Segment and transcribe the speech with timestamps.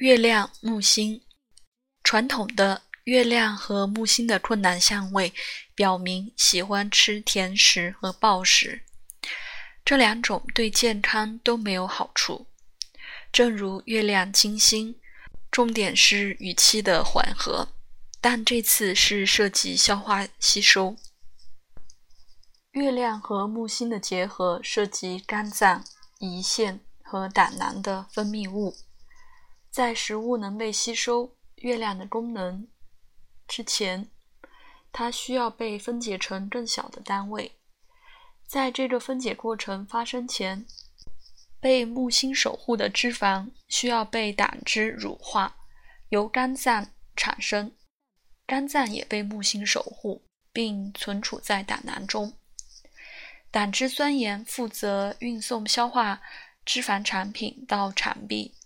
[0.00, 1.20] 月亮木星，
[2.02, 5.30] 传统的月亮和木星的困难相位
[5.74, 8.80] 表明喜欢吃甜食和暴食，
[9.84, 12.46] 这两种对健康都没有好处。
[13.30, 14.98] 正如月亮金星，
[15.50, 17.68] 重点是语气的缓和，
[18.22, 20.96] 但这次是涉及消化吸收。
[22.70, 25.84] 月亮和木星的结合涉及肝脏、
[26.20, 28.74] 胰腺和胆囊的分泌物。
[29.70, 32.66] 在食物能被吸收月亮的功能
[33.46, 34.10] 之前，
[34.90, 37.52] 它需要被分解成更小的单位。
[38.46, 40.66] 在这个分解过程发生前，
[41.60, 45.56] 被木星守护的脂肪需要被胆汁乳化，
[46.08, 47.72] 由肝脏产生。
[48.46, 52.36] 肝脏也被木星守护，并存储在胆囊中。
[53.52, 56.20] 胆汁酸盐负责运送消化
[56.64, 58.56] 脂肪产品到肠壁。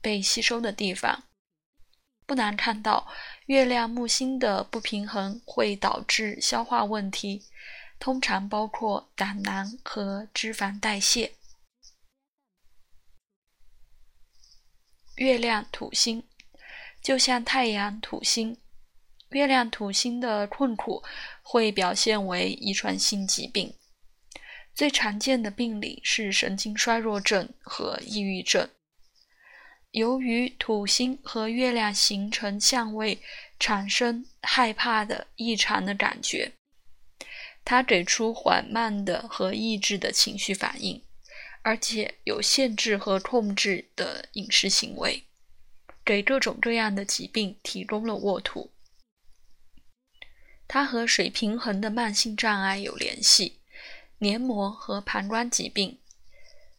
[0.00, 1.24] 被吸收的地方，
[2.26, 3.08] 不难看到，
[3.46, 7.44] 月亮木星的不平衡会导致消化问题，
[7.98, 11.32] 通常包括胆囊和脂肪代谢。
[15.16, 16.28] 月亮土星
[17.02, 18.60] 就像太阳土星，
[19.30, 21.02] 月亮土星的困苦
[21.42, 23.74] 会表现为遗传性疾病，
[24.74, 28.68] 最常见的病理是神经衰弱症和抑郁症。
[29.96, 33.18] 由于土星和月亮形成相位，
[33.58, 36.52] 产生害怕的异常的感觉，
[37.64, 41.02] 它给出缓慢的和抑制的情绪反应，
[41.62, 45.24] 而且有限制和控制的饮食行为，
[46.04, 48.70] 给各种各样的疾病提供了沃土。
[50.68, 53.60] 它和水平衡的慢性障碍有联系，
[54.18, 55.98] 黏膜和膀胱疾病，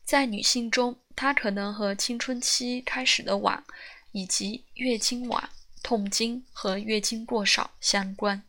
[0.04, 1.00] 在女性中。
[1.18, 3.66] 它可能和青春期开始的晚，
[4.12, 5.50] 以及月经晚、
[5.82, 8.44] 痛经和月经过少相关。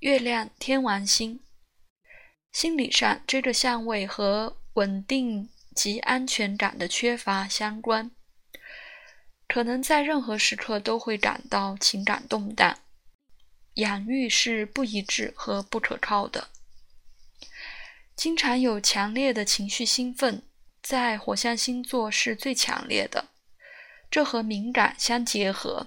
[0.00, 1.44] 月亮天王星，
[2.50, 8.10] 心理上这个相位和稳定及安全感的缺乏相关，
[9.46, 12.80] 可能在任何时刻都会感到情感动荡，
[13.74, 16.48] 养育是不一致和不可靠的。
[18.18, 20.42] 经常有强烈的情绪兴奋，
[20.82, 23.28] 在火象星座是最强烈的。
[24.10, 25.86] 这和敏感相结合，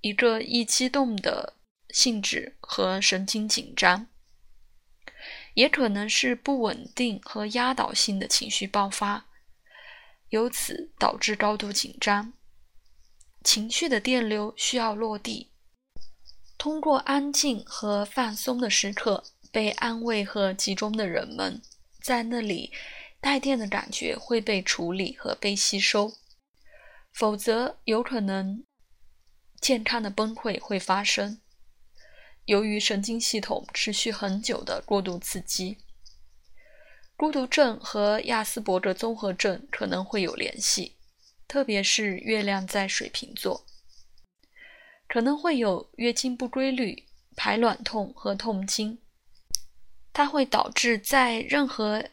[0.00, 1.54] 一个易激动的
[1.90, 4.08] 性质和神经紧张，
[5.54, 9.26] 也可能是不稳定和压倒性的情绪爆发，
[10.30, 12.32] 由此导致高度紧张。
[13.44, 15.52] 情绪的电流需要落地，
[16.58, 19.22] 通过安静和放松的时刻。
[19.50, 21.60] 被安慰和集中的人们，
[22.00, 22.72] 在那里
[23.20, 26.14] 带电的感觉会被处理和被吸收，
[27.12, 28.64] 否则有可能
[29.60, 31.40] 健康的崩溃会发生。
[32.44, 35.78] 由于神经系统持续很久的过度刺激，
[37.16, 40.96] 孤独症和亚斯伯格综合症可能会有联系，
[41.46, 43.66] 特别是月亮在水瓶座，
[45.08, 47.04] 可能会有月经不规律、
[47.36, 48.98] 排卵痛和痛经。
[50.18, 52.04] 它会导致在任何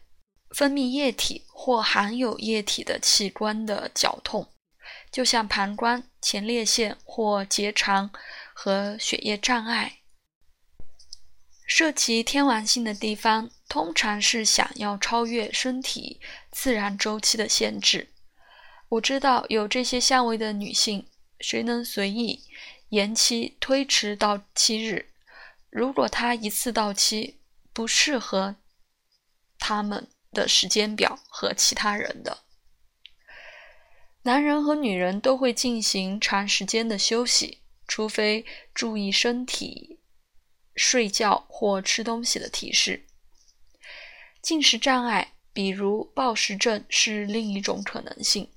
[0.51, 4.47] 分泌液体或含有液体的器官的绞痛，
[5.11, 8.11] 就像膀胱、前列腺或结肠
[8.53, 10.01] 和血液障碍。
[11.65, 18.13] 涉及天王星的地方，通常是想要超越身体自然周期的限制。
[18.89, 21.07] 我知道有这些相位的女性，
[21.39, 22.43] 谁能随意
[22.89, 25.07] 延期推迟到期日？
[25.71, 27.39] 如果她一次到期，
[27.75, 28.55] 不适合
[29.59, 32.45] 他们的时间表和其他人的。
[34.21, 39.99] 男人和女人都会进行长时间的休息，除非注意身体、
[40.73, 43.05] 睡觉或吃东西的提示。
[44.41, 48.49] 进食障碍，比如暴食症，是另一种可能性。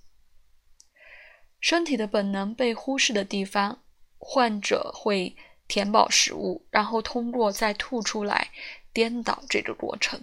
[1.61, 3.83] 身体的本能被忽视的地方，
[4.17, 5.37] 患者会
[5.67, 8.53] 填饱食物，然后通过再吐出来。
[8.99, 10.21] 颠倒这个过程。